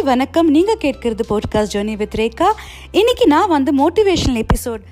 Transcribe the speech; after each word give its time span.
Hi 0.00 0.12
வணக்கம். 0.12 0.50
நீங்கள் 0.54 0.78
கேட்கறது 0.82 1.22
போட்காஸ்ட் 1.30 1.72
ஜோனி 1.72 1.94
வித் 2.00 2.14
ரேகா. 2.18 2.46
இன்னைக்கு 3.00 3.24
நான் 3.32 3.50
வந்து 3.54 3.70
மோட்டிவேஷனல் 3.80 4.38
எபிசோட் 4.42 4.82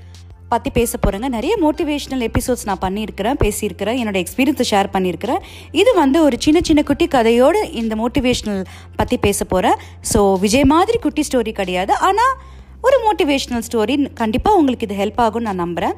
பற்றி 0.52 0.70
பேச 0.78 0.98
போகிறேங்க 1.04 1.28
நிறைய 1.36 1.54
மோட்டிவேஷனல் 1.62 2.24
எபிசோட்ஸ் 2.26 2.66
நான் 2.68 2.82
பண்ணியிருக்கிறேன் 2.82 3.38
பேசியிருக்கிறேன் 3.44 3.98
என்னோட 4.00 4.18
எக்ஸ்பீரியன்ஸை 4.22 4.66
ஷேர் 4.72 4.92
பண்ணியிருக்கிறேன். 4.96 5.40
இது 5.82 5.92
வந்து 6.00 6.20
ஒரு 6.26 6.38
சின்ன 6.46 6.60
சின்ன 6.68 6.82
குட்டி 6.90 7.06
கதையோடு 7.16 7.62
இந்த 7.82 7.96
மோட்டிவேஷ்னல் 8.02 8.60
பற்றி 9.00 9.18
பேச 9.26 9.46
போகிறேன் 9.54 9.78
ஸோ 10.12 10.22
விஜய் 10.44 10.70
மாதிரி 10.74 11.00
குட்டி 11.06 11.24
ஸ்டோரி 11.30 11.54
கிடையாது. 11.60 11.94
ஆனால் 12.10 12.34
ஒரு 12.86 12.96
மோட்டிவேஷ்னல் 13.04 13.64
ஸ்டோரி 13.66 13.94
கண்டிப்பாக 14.20 14.58
உங்களுக்கு 14.58 14.86
இது 14.86 14.96
ஹெல்ப் 15.00 15.20
ஆகும்னு 15.24 15.48
நான் 15.48 15.62
நம்புகிறேன் 15.62 15.96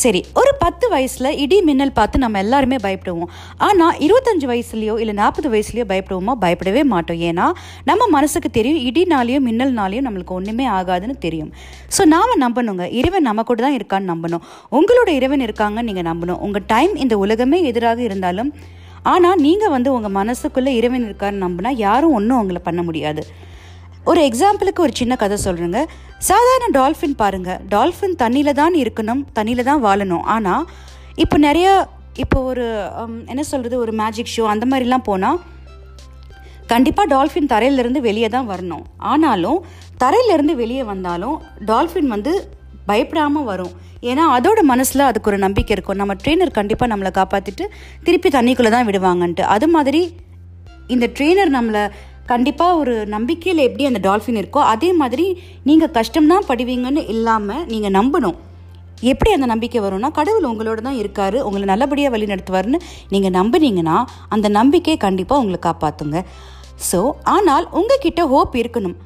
சரி 0.00 0.20
ஒரு 0.40 0.50
பத்து 0.62 0.86
வயசில் 0.92 1.28
இடி 1.42 1.58
மின்னல் 1.68 1.94
பார்த்து 1.98 2.16
நம்ம 2.24 2.40
எல்லாருமே 2.44 2.78
பயப்படுவோம். 2.86 3.30
ஆனால் 3.66 3.94
இருபத்தஞ்சு 4.06 4.46
வயசுலேயோ 4.50 4.94
இல்லை 5.02 5.14
நாற்பது 5.20 5.48
வயசுலையோ 5.54 5.86
பயப்படுவோமோ? 5.92 6.32
பயப்படவே 6.42 6.82
மாட்டோம். 6.92 7.20
ஏன்னா 7.28 7.46
நம்ம 7.90 8.08
மனசுக்கு 8.16 8.50
தெரியும் 8.58 8.80
இடினாலேயும் 8.88 9.46
மின்னல்னாலேயும் 9.48 10.06
நம்மளுக்கு 10.08 10.36
ஒன்றுமே 10.38 10.66
ஆகாதுன்னு 10.78 11.16
தெரியும். 11.26 11.50
ஸோ 11.96 12.04
நாம் 12.14 12.36
நம்பணுங்க. 12.44 12.86
இறைவன் 13.00 13.28
நம்ம 13.30 13.46
கூட 13.50 13.58
தான் 13.66 13.78
இருக்கான்னு 13.78 14.12
நம்பணும். 14.14 14.44
உங்களோட 14.80 15.08
இறைவன் 15.18 15.46
இருக்காங்கன்னு 15.48 15.88
நீங்கள் 15.90 16.08
நம்பணும். 16.12 16.40
உங்கள் 16.46 16.68
டைம் 16.74 16.94
இந்த 17.06 17.16
உலகமே 17.24 17.60
எதிராக 17.72 18.02
இருந்தாலும் 18.10 18.52
ஆனால் 19.14 19.40
நீங்கள் 19.46 19.74
வந்து 19.78 19.90
உங்கள் 19.96 20.16
மனசுக்குள்ளே 20.20 20.72
இறைவன் 20.78 21.06
இருக்கான்னு 21.08 21.44
நம்பினா 21.46 21.70
யாரும் 21.86 22.16
ஒன்றும் 22.20 22.40
உங்களை 22.42 22.62
பண்ண 22.70 22.82
முடியாது. 22.88 23.22
ஒரு 24.08 24.20
எக்ஸாம்பிளுக்கு 24.28 24.80
ஒரு 24.86 24.92
சின்ன 25.00 25.14
கதை 25.22 25.36
சொல்கிறேங்க 25.44 25.80
சாதாரண 26.28 26.66
டால்ஃபின் 26.76 27.16
பாருங்கள் 27.22 27.60
டால்ஃபின் 27.74 28.16
தண்ணியில் 28.22 28.58
தான் 28.60 28.74
இருக்கணும் 28.82 29.22
தண்ணியில் 29.38 29.68
தான் 29.70 29.82
வாழணும். 29.86 30.24
ஆனால் 30.34 30.64
இப்போ 31.22 31.36
நிறைய 31.46 31.68
இப்போ 32.24 32.38
ஒரு 32.50 32.66
என்ன 33.32 33.42
சொல்கிறது 33.50 33.76
ஒரு 33.84 33.92
மேஜிக் 34.00 34.32
ஷோ 34.34 34.44
அந்த 34.52 34.66
மாதிரிலாம் 34.70 35.04
போனால் 35.08 35.38
கண்டிப்பாக 36.72 37.06
டால்ஃபின் 37.14 37.50
தரையிலேருந்து 37.52 38.00
வெளியே 38.06 38.28
தான் 38.36 38.48
வரணும். 38.52 38.84
ஆனாலும் 39.12 39.58
தரையிலிருந்து 40.02 40.54
வெளியே 40.62 40.84
வந்தாலும் 40.92 41.36
டால்ஃபின் 41.70 42.10
வந்து 42.14 42.32
பயப்படாமல் 42.90 43.46
வரும். 43.52 43.74
ஏன்னா 44.10 44.24
அதோட 44.36 44.60
மனசில் 44.72 45.08
அதுக்கு 45.10 45.30
ஒரு 45.32 45.38
நம்பிக்கை 45.46 45.72
இருக்கும். 45.76 46.00
நம்ம 46.02 46.16
ட்ரெயினர் 46.22 46.56
கண்டிப்பாக 46.58 46.90
நம்மளை 46.92 47.12
காப்பாற்றிட்டு 47.20 47.64
திருப்பி 48.06 48.30
தண்ணிக்குள்ளே 48.38 48.72
தான் 48.76 48.88
விடுவாங்கன்ட்டு. 48.90 49.44
அது 49.56 49.68
மாதிரி 49.76 50.02
இந்த 50.94 51.06
ட்ரெயினர் 51.16 51.50
நம்மளை 51.56 51.82
கண்டிப்பாக 52.32 52.78
ஒரு 52.80 52.94
நம்பிக்கையில் 53.14 53.64
எப்படி 53.66 53.84
அந்த 53.90 54.00
டால்ஃபின் 54.06 54.40
இருக்கோ 54.40 54.60
அதே 54.72 54.90
மாதிரி 55.00 55.26
நீங்கள் 55.68 55.94
கஷ்டம்தான் 55.98 56.48
படுவீங்கன்னு 56.50 57.02
இல்லாமல் 57.14 57.64
நீங்கள் 57.72 57.94
நம்பணும். 57.98 58.36
எப்படி 59.10 59.30
அந்த 59.34 59.46
நம்பிக்கை 59.52 59.80
வரும்னா 59.84 60.08
கடவுள் 60.18 60.48
உங்களோட 60.50 60.80
தான் 60.86 61.00
இருக்கார் 61.02 61.36
உங்களை 61.48 61.66
நல்லபடியாக 61.72 62.12
வழி 62.14 62.26
நடத்துவார்னு 62.32 62.78
நீங்கள் 63.12 63.34
நம்புனீங்கன்னா 63.38 63.96
அந்த 64.36 64.46
நம்பிக்கையை 64.58 64.98
கண்டிப்பாக 65.06 65.42
உங்களை 65.42 65.60
காப்பாற்றுங்க 65.68 66.20
ஸோ 66.88 67.00
ஆனால் 67.34 67.66
உங்ககிட்ட 67.80 68.22
ஹோப் 68.32 68.56
இருக்கணும். 68.62 68.96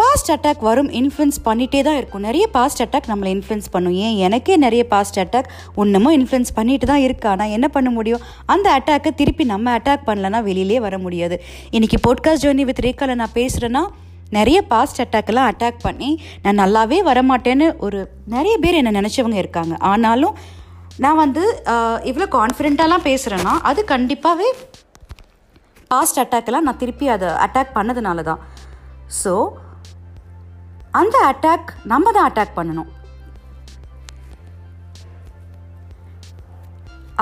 பாஸ்ட் 0.00 0.30
அட்டாக் 0.34 0.60
வரும் 0.68 0.90
இன்ஃப்ளூன்ஸ் 0.98 1.38
பண்ணிகிட்டே 1.46 1.80
தான் 1.86 1.96
இருக்கும். 2.00 2.24
நிறைய 2.26 2.44
பாஸ்ட் 2.56 2.82
அட்டாக் 2.84 3.08
நம்மளை 3.12 3.30
இன்ஃப்ளூன்ஸ் 3.36 3.68
பண்ணும். 3.74 3.96
ஏன்? 4.04 4.16
எனக்கே 4.26 4.54
நிறைய 4.64 4.82
பாஸ்ட் 4.92 5.18
அட்டாக் 5.22 5.48
இன்னமும் 5.82 6.14
இன்ஃப்ளூன்ஸ் 6.18 6.52
பண்ணிட்டு 6.58 6.86
தான் 6.90 7.02
இருக்கா. 7.06 7.30
நான் 7.40 7.54
என்ன 7.56 7.66
பண்ண 7.76 7.88
முடியும்? 7.96 8.22
அந்த 8.52 8.66
அட்டாக்கை 8.78 9.10
திருப்பி 9.20 9.44
நம்ம 9.52 9.74
அட்டாக் 9.78 10.06
பண்ணலன்னா 10.08 10.40
வெளியிலே 10.48 10.78
வர 10.86 10.98
முடியாது. 11.06 11.38
இன்றைக்கி 11.76 11.98
போட்காஸ்ட் 12.06 12.44
ஜேர்னி 12.46 12.66
வித் 12.70 12.82
ரேக்காவில் 12.86 13.20
நான் 13.22 13.36
பேசுகிறேன்னா 13.40 13.82
நிறைய 14.38 14.58
பாஸ்ட் 14.72 15.00
அட்டாக்கெல்லாம் 15.04 15.48
அட்டாக் 15.52 15.80
பண்ணி 15.86 16.10
நான் 16.42 16.60
நல்லாவே 16.62 16.98
வரமாட்டேன்னு 17.10 17.68
ஒரு 17.86 18.00
நிறைய 18.34 18.56
பேர் 18.64 18.78
என்னை 18.80 18.92
நினச்சவங்க 19.00 19.38
இருக்காங்க. 19.42 19.74
ஆனாலும் 19.92 20.36
நான் 21.04 21.20
வந்து 21.24 21.42
இவ்வளோ 22.10 22.28
கான்ஃபிடென்ட்டாலாம் 22.38 23.06
பேசுகிறேன்னா 23.08 23.54
அது 23.70 23.82
கண்டிப்பாகவே 23.94 24.50
பாஸ்ட் 25.92 26.20
அட்டாக்கெல்லாம் 26.22 26.68
நான் 26.68 26.80
திருப்பி 26.84 27.08
அதை 27.16 27.30
அட்டாக் 27.46 27.76
பண்ணதுனால 27.78 28.22
தான் 28.30 28.40
ஸோ 29.22 29.32
அந்த 30.98 31.16
அட்டாக் 31.30 31.68
நம்ம 31.90 32.12
தான் 32.16 32.26
அட்டாக் 32.28 32.56
பண்ணணும். 32.58 32.88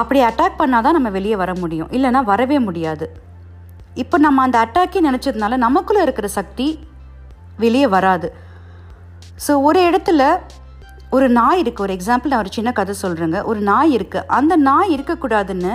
அப்படி 0.00 0.20
அட்டாக் 0.26 0.60
பண்ணால் 0.60 0.84
தான் 0.86 0.96
நம்ம 0.96 1.10
வெளியே 1.16 1.36
வர 1.42 1.52
முடியும். 1.62 1.90
இல்லைன்னா 1.96 2.20
வரவே 2.32 2.58
முடியாது. 2.66 3.06
இப்போ 4.02 4.16
நம்ம 4.26 4.42
அந்த 4.46 4.58
அட்டாக்கே 4.64 5.00
நினச்சதுனால 5.08 5.56
நமக்குள்ளே 5.66 6.02
இருக்கிற 6.06 6.28
சக்தி 6.38 6.68
வெளியே 7.62 7.86
வராது. 7.96 8.28
ஸோ 9.46 9.52
ஒரு 9.68 9.80
இடத்துல 9.88 10.22
ஒரு 11.16 11.26
நாய் 11.38 11.60
இருக்குது 11.62 11.84
ஒரு 11.86 11.94
எக்ஸாம்பிள் 11.98 12.32
நான் 12.32 12.42
ஒரு 12.44 12.52
சின்ன 12.56 12.70
கதை 12.78 12.94
சொல்கிறேங்க 13.04 13.38
ஒரு 13.50 13.60
நாய் 13.70 13.92
இருக்குது 13.98 14.28
அந்த 14.38 14.54
நாய் 14.68 14.94
இருக்கக்கூடாதுன்னு 14.96 15.74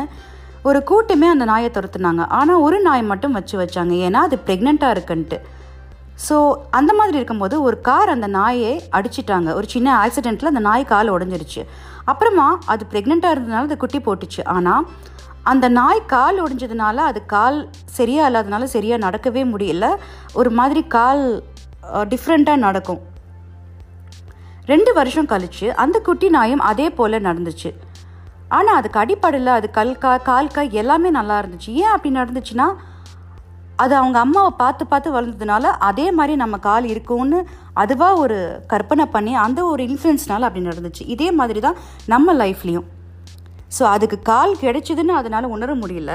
ஒரு 0.70 0.80
கூட்டமே 0.90 1.28
அந்த 1.34 1.46
நாயை 1.52 1.70
துரத்துனாங்க. 1.78 2.24
ஆனால் 2.40 2.64
ஒரு 2.68 2.78
நாய் 2.88 3.10
மட்டும் 3.12 3.36
வச்சு 3.38 3.56
வச்சாங்க. 3.62 3.94
ஏன்னா 4.08 4.20
அது 4.28 4.38
ப்ரெக்னெண்ட்டாக 4.48 4.96
இருக்குன்ட்டு. 4.96 5.40
ஸோ 6.28 6.36
அந்த 6.80 6.92
மாதிரி 7.00 7.18
இருக்கும்போது 7.20 7.56
ஒரு 7.68 7.78
கார் 7.88 8.14
அந்த 8.16 8.28
நாயை 8.40 8.74
அடிச்சிட்டாங்க. 8.98 9.50
ஒரு 9.60 9.68
சின்ன 9.76 9.90
ஆக்சிடெண்ட்டில் 10.04 10.52
அந்த 10.52 10.64
நாய் 10.70 10.92
கால் 10.92 11.14
உடஞ்சிருச்சு. 11.16 11.64
அப்புறமா 12.12 12.48
அது 12.74 12.84
ப்ரெக்னெண்ட்டாக 12.92 13.36
இருந்ததுனால 13.36 13.70
அது 13.70 13.78
குட்டி 13.84 14.00
போட்டுச்சு. 14.08 14.42
ஆனால் 14.56 14.86
அந்த 15.52 15.66
நாய் 15.80 16.02
கால் 16.14 16.38
ஒடிஞ்சதுனால 16.44 16.98
அது 17.12 17.22
கால் 17.36 17.58
சரியாக 17.98 18.30
இல்லாதனால 18.30 18.68
சரியாக 18.76 19.04
நடக்கவே 19.06 19.44
முடியல. 19.54 19.88
ஒரு 20.42 20.52
மாதிரி 20.60 20.84
கால் 20.98 21.26
டிஃப்ரெண்ட்டாக 22.12 22.64
நடக்கும். 22.68 23.02
ரெண்டு 24.72 24.92
வருஷம் 25.00 25.32
கழிச்சு 25.32 25.68
அந்த 25.84 25.98
குட்டி 26.08 26.28
நாயும் 26.38 26.64
அதே 26.72 26.88
போல் 27.00 27.26
நடந்துச்சு. 27.30 27.72
ஆனால் 28.58 28.78
அதுக்கு 28.80 29.00
அடிப்படையில் 29.02 29.52
அது 29.58 29.68
கல் 29.78 29.98
கா 30.04 30.12
கால் 30.30 30.54
காய் 30.56 30.78
எல்லாமே 30.82 31.10
நல்லா 31.18 31.38
இருந்துச்சு. 31.42 31.70
ஏன் 31.84 31.94
அப்படி 31.94 32.12
நடந்துச்சுன்னா 32.20 32.68
அது 33.84 33.94
அவங்க 34.00 34.18
அம்மாவை 34.26 34.52
பார்த்து 34.64 34.84
பார்த்து 34.92 35.16
வளர்ந்ததுனால 35.16 35.72
அதே 35.90 36.08
மாதிரி 36.18 36.34
நம்ம 36.44 36.56
கால் 36.68 36.86
இருக்கும்னு 36.94 37.40
அதுவாக 37.84 38.22
ஒரு 38.24 38.38
கற்பனை 38.74 39.06
பண்ணி 39.16 39.34
அந்த 39.46 39.60
ஒரு 39.72 39.82
இன்ஃப்ளூயன்ஸ்னால 39.90 40.48
அப்படி 40.48 40.68
நடந்துச்சு. 40.72 41.04
இதே 41.16 41.30
மாதிரி 41.40 41.62
தான் 41.68 41.80
நம்ம 42.14 42.36
லைஃப்லேயும் 42.44 42.88
ஸோ 43.78 43.84
அதுக்கு 43.96 44.18
கால் 44.32 44.52
கிடைச்சிதுன்னு 44.64 45.14
அதனால் 45.20 45.54
உணர 45.56 45.72
முடியல. 45.84 46.12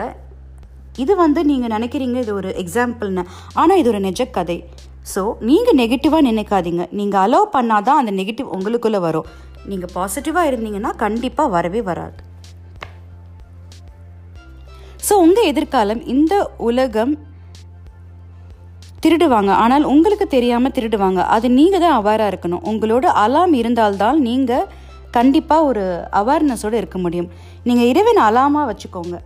இது 1.02 1.12
வந்து 1.22 1.40
நீங்கள் 1.50 1.72
நினைக்கிறீங்க 1.74 2.18
இது 2.24 2.32
ஒரு 2.40 2.50
எக்ஸாம்பிள்னு 2.62 3.22
ஆனால் 3.60 3.80
இது 3.80 3.88
ஒரு 3.92 4.00
நிஜ 4.06 4.22
கதை. 4.36 4.58
ஸோ 5.12 5.22
நீங்கள் 5.48 5.78
நெகட்டிவாக 5.80 6.22
நினைக்காதீங்க. 6.30 6.84
நீங்கள் 6.98 7.22
அலோவ் 7.24 7.52
பண்ணால் 7.56 7.86
தான் 7.88 8.00
அந்த 8.00 8.12
நெகட்டிவ் 8.20 8.48
உங்களுக்குள்ளே 8.56 9.00
வரும். 9.08 9.28
நீங்கள் 9.70 9.92
பாசிட்டிவாக 9.96 10.50
இருந்தீங்கன்னா 10.50 10.92
கண்டிப்பாக 11.04 11.54
வரவே 11.56 11.82
வராது. 11.90 12.18
ஸோ 15.06 15.16
உங்கள் 15.24 15.48
எதிர்காலம் 15.52 16.02
இந்த 16.14 16.34
உலகம் 16.68 17.12
திருடுவாங்க. 19.04 19.50
ஆனால் 19.62 19.84
உங்களுக்கு 19.92 20.26
தெரியாமல் 20.34 20.74
திருடுவாங்க. 20.76 21.20
அது 21.36 21.46
நீங்கள் 21.58 21.82
தான் 21.84 21.96
அவேராக 22.00 22.30
இருக்கணும். 22.32 22.62
உங்களோட 22.70 23.06
அலாம் 23.24 23.54
இருந்தால்தான் 23.60 24.18
நீங்கள் 24.28 24.68
கண்டிப்பாக 25.16 25.68
ஒரு 25.70 25.84
அவேர்னஸோடு 26.20 26.76
இருக்க 26.80 26.98
முடியும். 27.04 27.28
நீங்கள் 27.68 27.88
இறைவன் 27.92 28.20
அலாமாக 28.28 28.68
வச்சுக்கோங்க. 28.70 29.16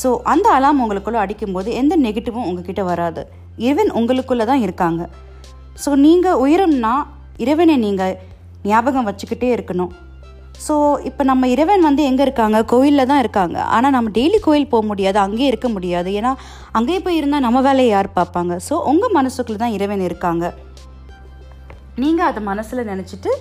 ஸோ 0.00 0.08
அந்த 0.32 0.46
அலாம் 0.56 0.80
உங்களுக்குள்ளே 0.82 1.20
அடிக்கும்போது 1.24 1.70
எந்த 1.80 1.94
நெகட்டிவும் 2.06 2.46
உங்ககிட்ட 2.48 2.82
வராது. 2.90 3.22
இறைவன் 3.64 3.90
உங்களுக்குள்ளே 4.00 4.44
தான் 4.50 4.64
இருக்காங்க. 4.66 5.02
ஸோ 5.84 5.90
நீங்கள் 6.06 6.40
உயரம்னா 6.44 6.94
இறைவனை 7.44 7.76
நீங்கள் 7.86 8.16
ஞாபகம் 8.70 9.08
வச்சுக்கிட்டே 9.08 9.48
இருக்கணும். 9.56 9.92
ஸோ 10.66 10.74
இப்போ 11.08 11.22
நம்ம 11.30 11.44
இறைவன் 11.54 11.86
வந்து 11.88 12.02
எங்கே 12.08 12.22
இருக்காங்க? 12.26 12.58
கோயிலில் 12.72 13.08
தான் 13.10 13.20
இருக்காங்க. 13.24 13.58
ஆனால் 13.76 13.94
நம்ம 13.96 14.10
டெய்லி 14.18 14.38
கோயில் 14.46 14.72
போக 14.72 14.84
முடியாது. 14.90 15.18
அங்கேயே 15.26 15.50
இருக்க 15.52 15.68
முடியாது. 15.76 16.10
ஏன்னா 16.18 16.32
அங்கேயே 16.78 17.00
போய் 17.06 17.18
இருந்தால் 17.20 17.46
நம்ம 17.46 17.60
வேலையை 17.68 17.90
யார் 17.94 18.08
பார்ப்பாங்க? 18.18 18.56
ஸோ 18.68 18.74
உங்கள் 18.92 19.14
மனசுக்குள்ளே 19.18 19.60
தான் 19.64 19.76
இறைவன் 19.76 20.04
இருக்காங்க. 20.08 20.44
நீங்கள் 22.02 22.28
அதை 22.30 22.42
மனசில் 22.50 22.88
நினச்சிட்டு 22.92 23.32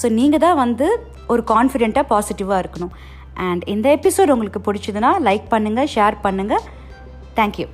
ஸோ 0.00 0.06
நீங்கள் 0.18 0.42
தான் 0.46 0.60
வந்து 0.64 0.86
ஒரு 1.32 1.42
கான்ஃபிடெண்ட்டாக 1.52 2.10
பாசிட்டிவாக 2.12 2.62
இருக்கணும். 2.62 2.94
அண்ட் 3.48 3.64
இந்த 3.74 3.86
எபிசோட் 3.96 4.32
உங்களுக்கு 4.34 4.60
பிடிச்சதுன்னா 4.66 5.10
லைக் 5.28 5.46
பண்ணுங்கள் 5.54 5.90
ஷேர் 5.96 6.16
பண்ணுங்கள் 6.26 6.64
தேங்க்யூ 7.38 7.66